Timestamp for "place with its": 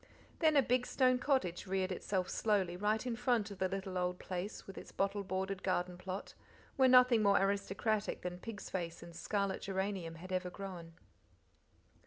4.17-4.91